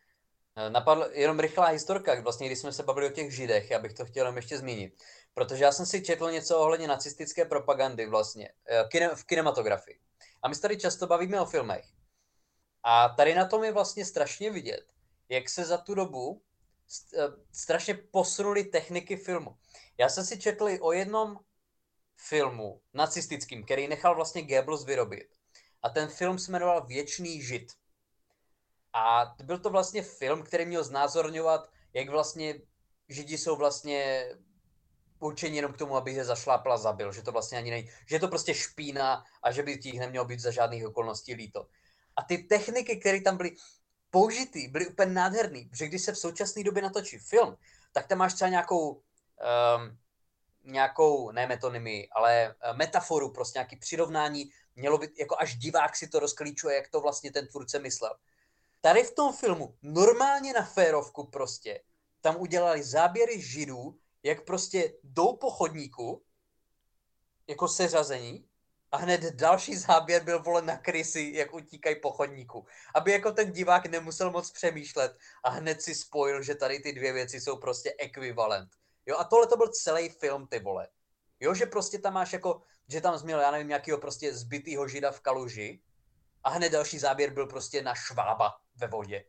[0.56, 3.94] eh, napadl jenom rychlá historka, vlastně když jsme se bavili o těch židech, já bych
[3.94, 5.04] to chtěl jenom ještě zmínit.
[5.34, 10.00] Protože já jsem si četl něco ohledně nacistické propagandy vlastně, eh, kine, v kinematografii.
[10.44, 11.86] A my se tady často bavíme o filmech.
[12.84, 14.84] A tady na tom je vlastně strašně vidět,
[15.30, 16.53] jak se za tu dobu Eh,
[17.52, 19.58] strašně posunuli techniky filmu.
[19.98, 21.40] Já jsem si četl o jednom
[22.18, 25.28] filmu nacistickým, který nechal vlastně Goebbels vyrobit.
[25.82, 27.72] A ten film se jmenoval Věčný žid.
[28.94, 32.62] A byl to vlastně film, který měl znázorňovat, jak vlastně
[33.10, 34.30] židi jsou vlastně
[35.20, 38.20] určení jenom k tomu, aby je zašlápla zabil, že to vlastně ani nej, že je
[38.20, 41.68] to prostě špína a že by těch nemělo být za žádných okolností líto.
[42.16, 43.56] A ty techniky, které tam byly,
[44.14, 47.58] použitý, byly úplně nádherný, protože když se v současné době natočí film,
[47.92, 49.98] tak tam máš třeba nějakou, um,
[50.64, 56.08] nějakou, ne metonymy, ale uh, metaforu, prostě nějaký přirovnání, mělo být, jako až divák si
[56.08, 58.16] to rozklíčuje, jak to vlastně ten tvůrce myslel.
[58.82, 61.82] Tady v tom filmu, normálně na férovku prostě,
[62.22, 66.24] tam udělali záběry židů, jak prostě jdou po chodníku,
[67.48, 68.46] jako seřazení,
[68.94, 72.66] a hned další záběr byl volen na krysy, jak utíkají po chodníku.
[72.96, 77.14] Aby jako ten divák nemusel moc přemýšlet a hned si spojil, že tady ty dvě
[77.14, 78.70] věci jsou prostě ekvivalent.
[79.06, 80.88] Jo, a tohle to byl celý film, ty vole.
[81.40, 85.12] Jo, že prostě tam máš jako, že tam změl, já nevím, nějakého prostě zbytýho žida
[85.12, 85.82] v kaluži
[86.44, 89.26] a hned další záběr byl prostě na švába ve vodě.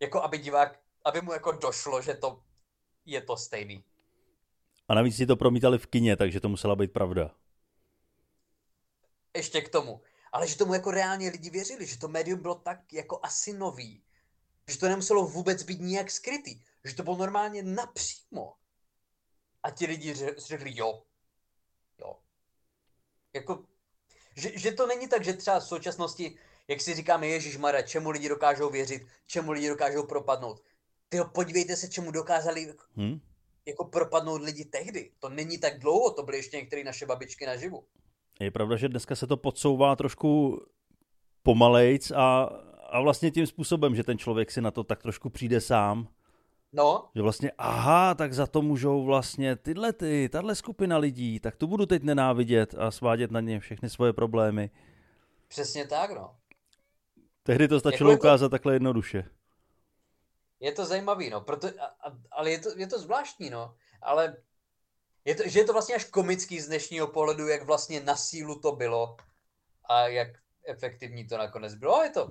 [0.00, 2.42] Jako aby divák, aby mu jako došlo, že to
[3.04, 3.84] je to stejný.
[4.88, 7.39] A navíc si to promítali v kině, takže to musela být pravda
[9.36, 10.00] ještě k tomu.
[10.32, 14.02] Ale že tomu jako reálně lidi věřili, že to médium bylo tak jako asi nový,
[14.68, 18.54] že to nemuselo vůbec být nijak skrytý, že to bylo normálně napřímo.
[19.62, 21.02] A ti lidi řekli, jo,
[21.98, 22.16] jo.
[23.32, 23.64] Jako,
[24.36, 26.38] že, že to není tak, že třeba v současnosti,
[26.68, 30.62] jak si říkáme, Ježíš Mara, čemu lidi dokážou věřit, čemu lidi dokážou propadnout.
[31.08, 33.20] Ty podívejte se, čemu dokázali hmm?
[33.66, 35.12] jako propadnout lidi tehdy.
[35.18, 37.86] To není tak dlouho, to byly ještě některé naše babičky naživu.
[38.40, 40.60] Je pravda, že dneska se to podsouvá trošku
[41.42, 42.42] pomalejc a,
[42.90, 46.08] a vlastně tím způsobem, že ten člověk si na to tak trošku přijde sám.
[46.72, 47.08] No.
[47.14, 51.66] Že vlastně, aha, tak za to můžou vlastně tyhle ty, tahle skupina lidí, tak tu
[51.66, 54.70] budu teď nenávidět a svádět na ně všechny svoje problémy.
[55.48, 56.36] Přesně tak, no.
[57.42, 58.50] Tehdy to stačilo jako ukázat to...
[58.50, 59.24] takhle jednoduše.
[60.60, 64.36] Je to zajímavý, no, proto, a, a, ale je to, je to zvláštní, no, ale
[65.24, 68.60] je to, že je to vlastně až komický z dnešního pohledu, jak vlastně na sílu
[68.60, 69.16] to bylo
[69.88, 70.28] a jak
[70.66, 72.02] efektivní to nakonec bylo.
[72.02, 72.30] Je to,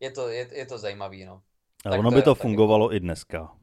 [0.00, 1.42] je to, je, je to zajímavý, no.
[1.84, 3.56] Ale tak ono to by to fungovalo jako, i dneska.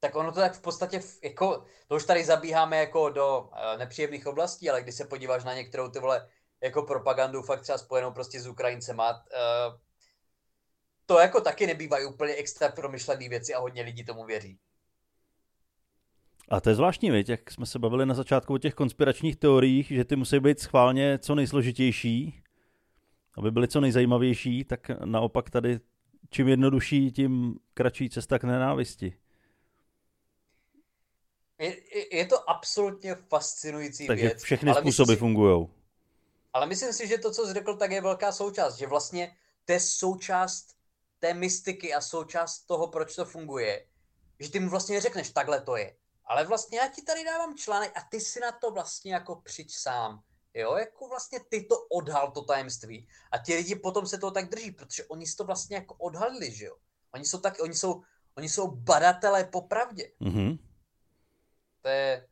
[0.00, 4.26] Tak ono to tak v podstatě, jako, to už tady zabíháme jako do uh, nepříjemných
[4.26, 6.28] oblastí, ale když se podíváš na některou ty vole
[6.60, 9.78] jako propagandu fakt třeba spojenou prostě s Ukrajincema, uh,
[11.06, 14.58] to jako taky nebývají úplně extra promyšlené věci a hodně lidí tomu věří.
[16.48, 19.86] A to je zvláštní, věc, jak jsme se bavili na začátku o těch konspiračních teoriích,
[19.88, 22.42] že ty musí být schválně co nejsložitější,
[23.36, 25.80] aby byly co nejzajímavější, tak naopak tady
[26.30, 29.14] čím jednodušší, tím kratší cesta k nenávisti.
[31.58, 31.76] Je,
[32.16, 34.32] je to absolutně fascinující Takže věc.
[34.32, 35.18] Takže všechny způsoby si...
[35.18, 35.68] fungují.
[36.52, 39.72] Ale myslím si, že to, co jsi řekl, tak je velká součást, že vlastně to
[39.72, 40.76] je součást
[41.18, 43.86] té mystiky a součást toho, proč to funguje.
[44.40, 45.96] Že ty mu vlastně řekneš, takhle to je.
[46.28, 49.74] Ale vlastně já ti tady dávám článek a ty si na to vlastně jako přijď
[49.74, 50.22] sám.
[50.54, 53.08] Jo, jako vlastně ty to odhal, to tajemství.
[53.32, 56.52] A ti lidi potom se toho tak drží, protože oni si to vlastně jako odhalili,
[56.52, 56.76] že jo.
[57.14, 58.02] Oni jsou tak, oni jsou,
[58.36, 60.12] oni jsou badatelé po pravdě.
[60.20, 60.58] Mm-hmm.
[61.82, 62.28] To je,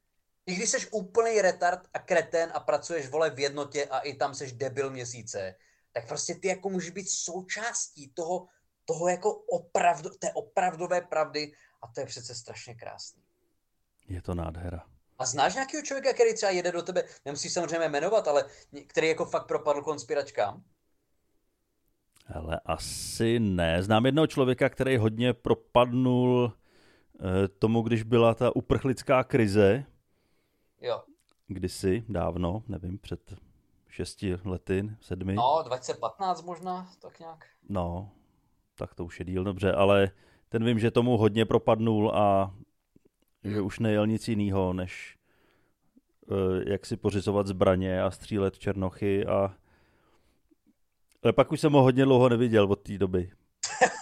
[0.46, 4.34] i když jsi úplný retard a kretén a pracuješ, vole, v jednotě a i tam
[4.34, 5.54] seš debil měsíce,
[5.92, 8.48] tak prostě ty jako můžeš být součástí toho,
[8.84, 13.25] toho jako opravdu, té opravdové pravdy a to je přece strašně krásný.
[14.08, 14.82] Je to nádhera.
[15.18, 18.44] A znáš nějakého člověka, který třeba jede do tebe, nemusíš samozřejmě jmenovat, ale
[18.86, 20.62] který jako fakt propadl konspiračkám?
[22.34, 23.82] Ale asi ne.
[23.82, 26.52] Znám jednoho člověka, který hodně propadnul
[27.20, 29.84] eh, tomu, když byla ta uprchlická krize.
[30.80, 31.02] Jo.
[31.46, 33.34] Kdysi, dávno, nevím, před
[33.88, 35.34] šesti lety, sedmi.
[35.34, 37.46] No, 2015 možná, tak nějak.
[37.68, 38.10] No,
[38.74, 40.10] tak to už je díl, dobře, ale
[40.48, 42.54] ten vím, že tomu hodně propadnul a
[43.50, 45.16] že už nejel nic jiného, než
[46.26, 49.54] uh, jak si pořizovat zbraně a střílet černochy a
[51.26, 53.30] ale pak už jsem ho hodně dlouho neviděl od té doby.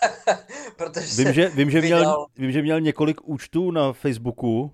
[0.76, 4.72] Protože vím, že, vím, že měl, vím, že měl několik účtů na Facebooku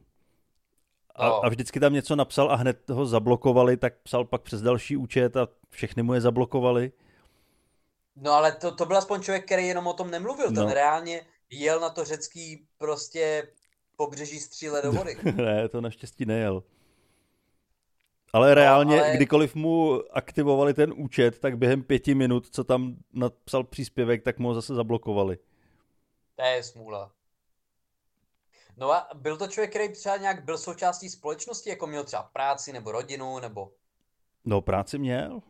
[1.15, 1.45] a, no.
[1.45, 5.37] a vždycky tam něco napsal a hned ho zablokovali, tak psal pak přes další účet
[5.37, 6.93] a všechny mu je zablokovali.
[8.17, 10.51] No ale to, to byl aspoň člověk, který jenom o tom nemluvil.
[10.51, 10.63] No.
[10.63, 13.49] Ten reálně jel na to řecký prostě
[14.01, 15.17] pobřeží stříle do vody.
[15.35, 16.63] ne, to naštěstí nejel.
[18.33, 19.17] Ale reálně, no, ale...
[19.17, 24.49] kdykoliv mu aktivovali ten účet, tak během pěti minut, co tam napsal příspěvek, tak mu
[24.49, 25.39] ho zase zablokovali.
[26.37, 27.13] To je smůla.
[28.77, 32.73] No a byl to člověk, který třeba nějak byl součástí společnosti, jako měl třeba práci
[32.73, 33.73] nebo rodinu, nebo...
[34.45, 35.41] No, práci měl.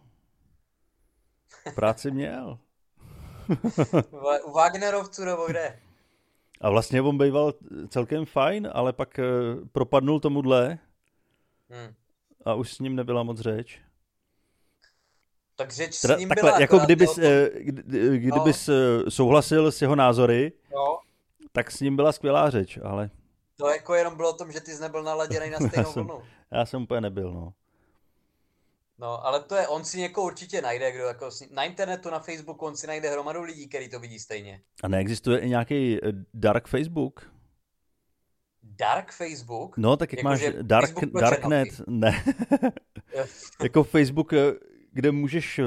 [1.75, 2.59] Práci měl.
[4.45, 5.90] U Wagnerovců nebo kde?
[6.61, 7.55] A vlastně on býval
[7.89, 9.25] celkem fajn, ale pak eh,
[9.73, 10.79] propadnul tomuhle
[11.71, 11.95] hmm.
[12.45, 13.81] a už s ním nebyla moc řeč.
[15.57, 16.61] Tak řeč s ním takhle, byla.
[16.61, 17.25] Jako kdybys, tom...
[17.25, 17.51] Eh,
[18.19, 18.75] kdybys no.
[18.75, 20.99] Eh, souhlasil s jeho názory, no.
[21.53, 23.11] tak s ním byla skvělá řeč, ale...
[23.57, 26.23] To jako jenom bylo o tom, že ty jsi nebyl naladěný na stejnou vlnu.
[26.51, 27.53] Já jsem úplně nebyl, no.
[29.01, 32.67] No, ale to je, on si někoho určitě najde, kdo jako na internetu, na Facebooku,
[32.67, 34.61] on si najde hromadu lidí, který to vidí stejně.
[34.83, 37.33] A neexistuje i nějaký eh, dark Facebook?
[38.63, 39.77] Dark Facebook?
[39.77, 42.25] No, tak jak jako máš dark, Darknet, ne.
[43.63, 44.53] jako Facebook, eh,
[44.93, 45.65] kde můžeš eh,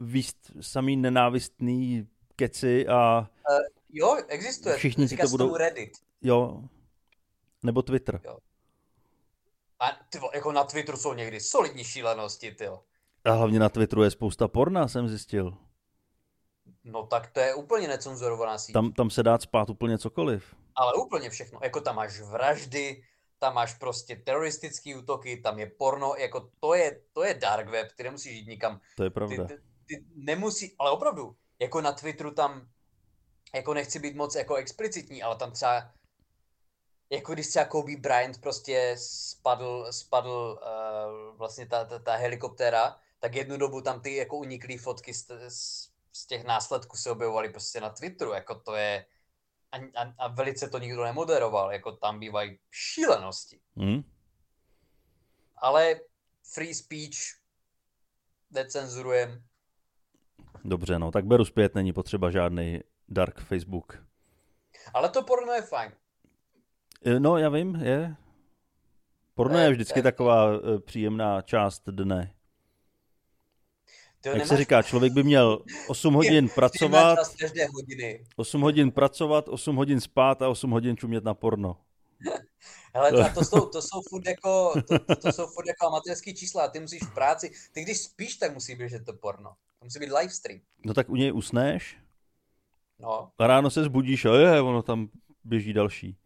[0.00, 3.30] výst samý nenávistný keci a...
[3.50, 4.76] Uh, jo, existuje.
[4.76, 5.56] Všichni si to budou...
[5.56, 5.92] Reddit.
[6.22, 6.62] Jo.
[7.62, 8.20] Nebo Twitter.
[8.24, 8.38] Jo.
[9.80, 12.68] A ty, jako na Twitteru jsou někdy solidní šílenosti, ty.
[13.24, 15.58] A hlavně na Twitteru je spousta porna, jsem zjistil.
[16.84, 18.72] No tak to je úplně necenzurovaná síť.
[18.72, 20.54] Tam, tam se dá spát úplně cokoliv.
[20.74, 21.60] Ale úplně všechno.
[21.62, 23.02] Jako tam máš vraždy,
[23.38, 27.88] tam máš prostě teroristické útoky, tam je porno, jako to je, to je dark web,
[27.96, 28.80] ty nemusíš jít nikam.
[28.96, 29.44] To je pravda.
[29.44, 32.68] Ty, ty, ty nemusí, ale opravdu, jako na Twitteru tam,
[33.54, 35.90] jako nechci být moc jako explicitní, ale tam třeba
[37.10, 43.34] jako když třeba Kobe Bryant prostě spadl, spadl uh, vlastně ta, ta, ta helikoptéra, tak
[43.34, 47.80] jednu dobu tam ty jako uniklý fotky z, z, z těch následků se objevovaly prostě
[47.80, 49.06] na Twitteru, jako to je
[49.72, 53.60] a, a, a velice to nikdo nemoderoval, jako tam bývají šílenosti.
[53.76, 54.02] Mm.
[55.56, 56.00] Ale
[56.54, 57.16] free speech
[58.50, 59.44] decenzurujem.
[60.64, 64.06] Dobře, no, tak beru zpět, není potřeba žádný dark Facebook.
[64.94, 65.92] Ale to porno je fajn.
[67.06, 68.16] E, no, já vím, je.
[69.34, 72.34] Porno je vždycky taková e, příjemná část dne.
[74.24, 74.48] Jak nemáš...
[74.48, 77.18] se říká, člověk by měl 8 hodin pracovat,
[78.36, 81.76] 8 hodin pracovat, 8 hodin spát a 8 hodin čumět na porno.
[82.94, 86.34] Hele, to, to, jsou, to jsou furt jako, to, to, to jsou furt jako amatérský
[86.34, 89.50] čísla, ty musíš v práci, ty když spíš, tak musí běžet to porno.
[89.78, 90.60] To musí být live stream.
[90.84, 91.98] No tak u něj usneš,
[92.98, 93.30] no.
[93.38, 95.08] a ráno se zbudíš a je, ono tam
[95.44, 96.16] běží další.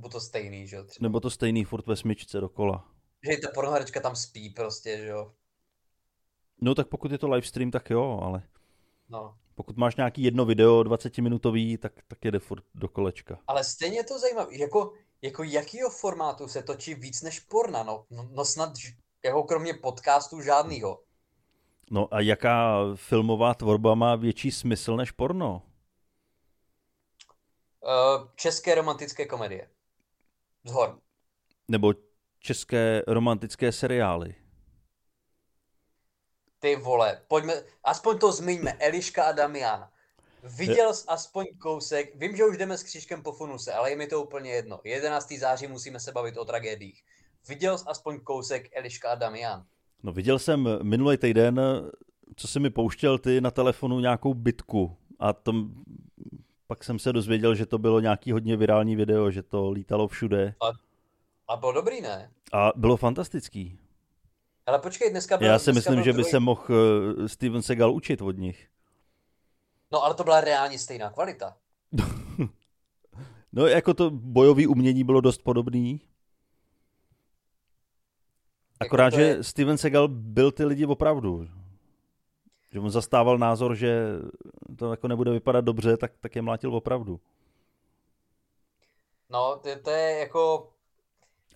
[0.00, 0.84] Nebo to stejný, že jo?
[1.00, 2.88] Nebo to stejný, furt ve smyčce dokola.
[3.22, 5.32] Že ta pornoherečka tam spí prostě, že jo?
[6.60, 8.42] No tak pokud je to live stream, tak jo, ale
[9.08, 9.38] no.
[9.54, 13.38] pokud máš nějaký jedno video 20 minutový, tak, tak jede furt do kolečka.
[13.46, 18.06] Ale stejně je to zajímavé, jako, jako jakýho formátu se točí víc než porna, no,
[18.10, 18.72] no, no snad
[19.24, 21.02] jako kromě podcastů žádnýho.
[21.90, 25.62] No a jaká filmová tvorba má větší smysl než porno?
[27.80, 29.68] Uh, české romantické komedie.
[30.64, 30.98] Zhor.
[31.68, 31.94] Nebo
[32.38, 34.34] české romantické seriály.
[36.58, 39.88] Ty vole, pojďme, aspoň to zmiňme, Eliška a Damian.
[40.58, 44.06] Viděl jsi aspoň kousek, vím, že už jdeme s křížkem po funuse, ale je mi
[44.06, 44.80] to úplně jedno.
[44.84, 45.32] 11.
[45.32, 47.02] září musíme se bavit o tragédiích.
[47.48, 49.66] Viděl jsi aspoň kousek Eliška a Damian?
[50.02, 51.60] No viděl jsem minulý týden,
[52.36, 55.70] co jsi mi pouštěl ty na telefonu nějakou bitku a tom,
[56.70, 60.54] pak jsem se dozvěděl, že to bylo nějaký hodně virální video, že to lítalo všude.
[60.62, 60.70] A,
[61.52, 62.30] a bylo dobrý, ne?
[62.52, 63.78] A bylo fantastický.
[64.66, 66.30] Ale počkej, dneska byl, Já si dneska myslím, byl že by druhý...
[66.30, 66.64] se mohl
[67.24, 68.68] eh, Steven Seagal učit od nich.
[69.92, 71.56] No ale to byla reálně stejná kvalita.
[73.52, 76.00] No jako to bojové umění bylo dost podobný.
[78.80, 81.48] Akorát, Jako to že je- Steven Seagal byl ty lidi opravdu.
[82.72, 84.06] Že on zastával názor, že
[84.76, 87.20] to jako nebude vypadat dobře, tak, tak je mlátil opravdu.
[89.30, 90.72] No, to, to je jako...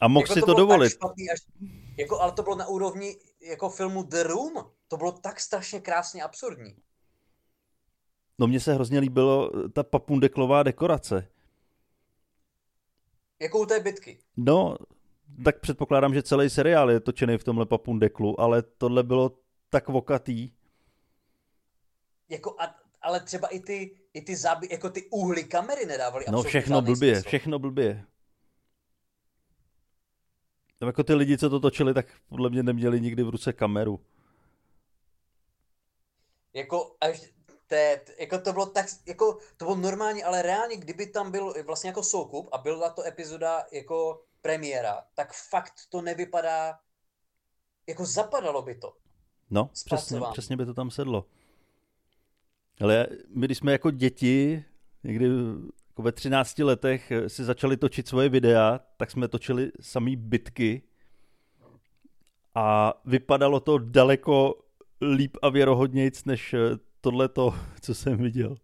[0.01, 0.91] A mohl jako si to, bylo dovolit.
[0.91, 1.41] Špatný, až,
[1.97, 4.53] jako, ale to bylo na úrovni jako filmu The Room.
[4.89, 6.77] To bylo tak strašně krásně absurdní.
[8.39, 11.29] No mně se hrozně líbilo ta papundeklová dekorace.
[13.41, 14.19] Jako u té bitky.
[14.37, 14.77] No,
[15.45, 19.39] tak předpokládám, že celý seriál je točený v tomhle papundeklu, ale tohle bylo
[19.71, 20.51] tak vokatý.
[22.29, 26.43] Jako, a, ale třeba i ty, i ty záby, jako ty úhly kamery nedávaly No
[26.43, 27.29] všechno blbě, smysl.
[27.29, 28.05] všechno blbě.
[30.79, 34.01] Tam jako ty lidi, co to točili, tak podle mě neměli nikdy v ruce kameru.
[36.53, 37.33] Jako, až
[37.67, 41.89] té, jako to bylo tak, jako to bylo normálně, ale reálně, kdyby tam byl vlastně
[41.89, 46.79] jako soukup a byla to epizoda jako premiéra, tak fakt to nevypadá,
[47.87, 48.97] jako zapadalo by to.
[49.51, 51.27] No, přesně, přesně by to tam sedlo.
[52.81, 54.65] Ale my, když jsme jako děti,
[55.05, 55.27] někdy
[55.89, 60.83] jako ve 13 letech eh, si začali točit svoje videa, tak jsme točili samý bitky
[62.55, 64.55] a vypadalo to daleko
[65.01, 66.59] líp a věrohodnějc než eh,
[67.01, 68.57] tohleto, co jsem viděl.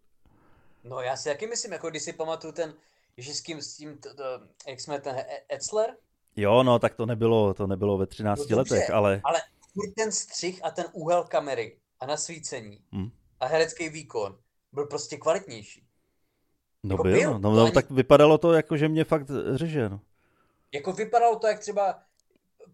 [0.84, 2.74] No já si taky myslím, jako když si pamatuju ten,
[3.16, 4.22] že s kým, s tím, t, t,
[4.68, 5.96] jak jsme ten E- Etzler,
[6.36, 9.40] Jo, no, tak to nebylo, to nebylo ve 13 No dobře, letech, ale ale
[9.96, 13.10] ten střih a ten úhel kamery a nasvícení Hm.
[13.40, 14.38] A herecký výkon
[14.72, 15.86] byl prostě kvalitnější.
[16.82, 19.04] no jako byl, byl, no, no, to no ani- tak vypadalo to jako, že mě
[19.04, 20.00] fakt řeže, no.
[20.72, 22.02] Jako vypadalo to jak třeba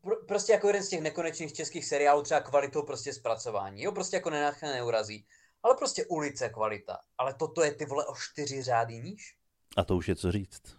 [0.03, 3.83] pr- prostě jako jeden z těch nekonečných českých seriálů třeba kvalitou prostě zpracování.
[3.83, 5.27] Jo, prostě jako nenáchne neurazí.
[5.63, 6.99] Ale prostě ulice kvalita.
[7.19, 9.37] Ale toto je ty vole o čtyři řády níž.
[9.77, 10.77] A to už je co říct.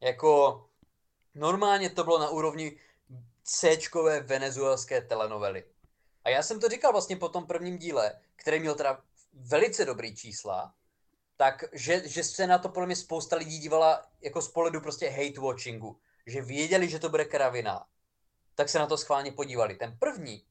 [0.00, 0.64] Jako
[1.34, 2.78] normálně to bylo na úrovni
[3.42, 5.64] C-čkové venezuelské telenovely.
[6.24, 10.16] A já jsem to říkal vlastně po tom prvním díle, který měl teda velice dobrý
[10.16, 10.74] čísla,
[11.36, 15.08] tak že, že se na to podle mě spousta lidí dívala jako z pohledu prostě
[15.08, 16.00] hate watchingu.
[16.26, 17.86] Že věděli, že to bude kravina.
[18.54, 19.74] Tak se na to schválně podívali.
[19.74, 20.44] Ten první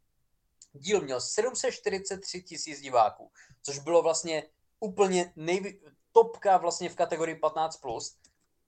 [0.73, 3.31] díl měl 743 tisíc diváků,
[3.61, 4.43] což bylo vlastně
[4.79, 5.79] úplně nejvy...
[6.11, 7.69] topka vlastně v kategorii 15+.
[7.81, 8.17] Plus.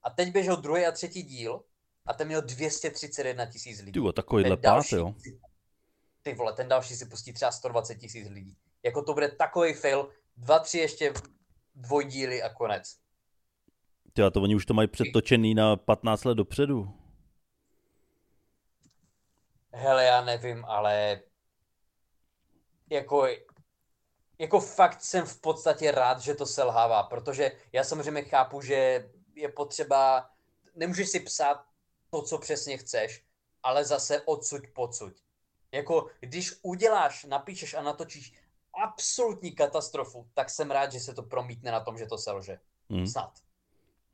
[0.04, 1.64] A teď běžel druhý a třetí díl
[2.06, 3.92] a ten měl 231 tisíc lidí.
[3.92, 5.16] Ty jo, takovýhle pát, jo.
[6.26, 8.58] Ty vole, ten další si pustí třeba 120 tisíc lidí.
[8.84, 11.14] Jako to bude takový fail, dva, tři ještě
[11.76, 12.98] dvojdíly a konec.
[14.14, 16.94] Ty a to oni už to mají předtočený na 15 let dopředu.
[19.72, 21.22] Hele, já nevím, ale
[22.90, 23.28] jako,
[24.40, 29.50] jako fakt jsem v podstatě rád, že to selhává, protože já samozřejmě chápu, že je
[29.50, 30.30] potřeba,
[30.76, 31.66] nemůžeš si psát
[32.10, 33.26] to, co přesně chceš,
[33.64, 35.25] ale zase odsuď pocud.
[35.72, 38.34] Jako, když uděláš, napíšeš a natočíš
[38.84, 42.60] absolutní katastrofu, tak jsem rád, že se to promítne na tom, že to selže.
[42.90, 43.08] Hm.
[43.08, 43.40] Snad.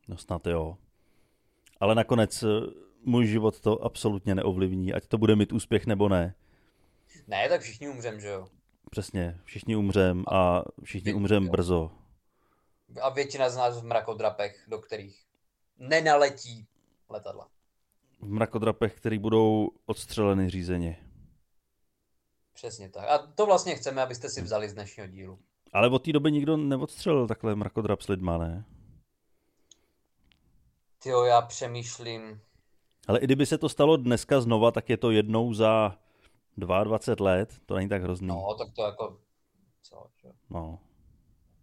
[0.07, 0.77] No snad jo.
[1.79, 2.47] Ale nakonec eh,
[3.03, 6.35] můj život to absolutně neovlivní, ať to bude mít úspěch nebo ne.
[7.27, 8.47] Ne, tak všichni umřem, že jo?
[8.91, 11.91] Přesně, všichni umřem a všichni umřem brzo.
[13.01, 15.25] A většina z nás v mrakodrapech, do kterých
[15.77, 16.67] nenaletí
[17.09, 17.47] letadla.
[18.21, 21.10] V mrakodrapech, který budou odstřeleny řízeně.
[22.61, 23.09] Přesně tak.
[23.09, 25.39] A to vlastně chceme, abyste si vzali z dnešního dílu.
[25.73, 28.65] Ale od té doby nikdo neodstřelil takhle mrakodrap s lidma, ne?
[31.03, 32.41] Tyjo, já přemýšlím.
[33.07, 35.97] Ale i kdyby se to stalo dneska znova, tak je to jednou za
[36.57, 37.53] 22 let.
[37.65, 38.27] To není tak hrozný.
[38.27, 39.19] No, tak to jako...
[39.83, 40.29] Co, že?
[40.49, 40.79] no.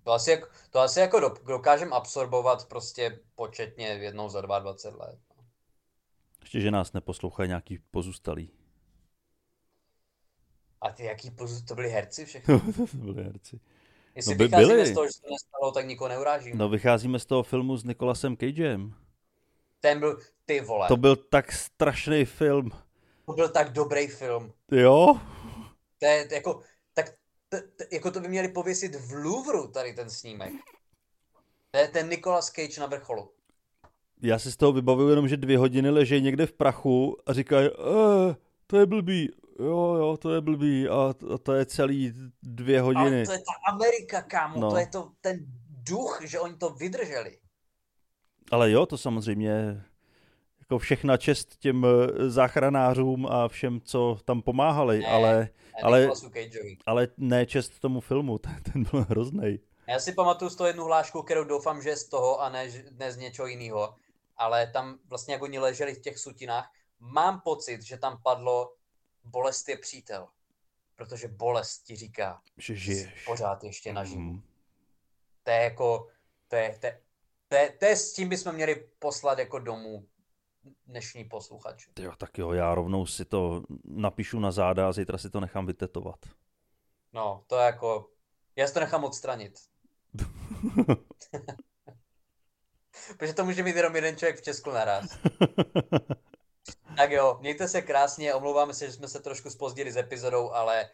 [0.05, 5.19] To asi, jako, to asi jako do- dokážem absorbovat prostě početně jednou za 22 let.
[6.41, 8.58] Ještě, že nás neposlouchají nějaký pozůstalí.
[10.81, 12.61] A ty jaký pozu, to byli herci všechno?
[12.91, 13.61] to byli herci.
[14.15, 14.87] Jestli by vycházíme byli.
[14.87, 16.57] z toho, že to nestalo, tak nikoho neurážíme.
[16.59, 18.95] No vycházíme z toho filmu s Nicolasem Cagem.
[19.81, 20.89] Ten byl, ty vole.
[20.89, 22.71] To byl tak strašný film.
[23.27, 24.53] To byl tak dobrý film.
[24.71, 25.21] Jo?
[25.99, 26.61] To je jako,
[26.95, 27.15] tak
[27.49, 30.53] t, t, jako to by měli pověsit v Louvru tady ten snímek.
[31.71, 33.31] To je ten Nicolas Cage na vrcholu.
[34.23, 37.69] Já si z toho vybavuju jenom, že dvě hodiny leží někde v prachu a říkají,
[37.69, 42.81] eh, to je blbý, jo, jo, to je blbý a, a to je celý dvě
[42.81, 43.17] hodiny.
[43.17, 44.71] Ale to je ta Amerika, kámo, no.
[44.71, 47.39] to je to ten duch, že oni to vydrželi.
[48.51, 49.85] Ale jo, to samozřejmě
[50.59, 55.51] jako všechna čest těm eh, záchranářům a všem, co tam pomáhali, ne, ale, ne,
[55.83, 56.09] ale,
[56.87, 59.59] ale ne čest tomu filmu, ten, ten byl hrozný.
[59.89, 62.71] Já si pamatuju z toho jednu hlášku, kterou doufám, že je z toho a ne,
[62.91, 63.95] ne z něčeho jiného.
[64.37, 68.73] Ale tam vlastně, jak oni leželi v těch sutinách, mám pocit, že tam padlo
[69.25, 70.29] bolest je přítel.
[70.97, 73.25] Protože bolest ti říká, že žiješ.
[73.25, 74.21] pořád ještě naživu.
[74.21, 74.43] Mm.
[75.43, 76.09] To je jako,
[76.49, 77.01] to je, to, je,
[77.49, 80.09] to, je, to je s tím bychom měli poslat jako domů
[80.87, 81.89] dnešní posluchač.
[81.99, 85.67] Jo, tak jo, já rovnou si to napíšu na záda a zítra si to nechám
[85.67, 86.19] vytetovat.
[87.13, 88.11] No, to je jako,
[88.57, 89.59] já si to nechám odstranit.
[93.17, 95.19] Protože to může mít jenom jeden člověk v Česku naraz.
[96.97, 100.91] tak jo, mějte se krásně, omlouváme se, že jsme se trošku spozdili s epizodou, ale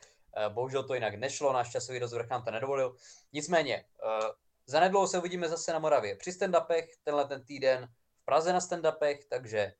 [0.47, 2.97] uh, bohužel to jinak nešlo, náš časový rozvrh nám to nedovolil.
[3.33, 4.31] Nicméně, uh,
[4.67, 7.89] zanedlouho se uvidíme zase na Moravě při stand-upech, tenhle ten týden
[8.23, 9.73] v Praze na stand-upech, takže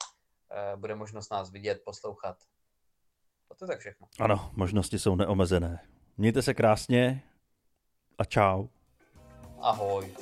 [0.73, 2.37] uh, bude možnost nás vidět, poslouchat.
[3.51, 4.07] A to je tak všechno.
[4.21, 5.81] Ano, možnosti jsou neomezené.
[6.17, 7.23] Mějte se krásně
[8.19, 8.67] a čau.
[9.61, 10.15] Ahoj.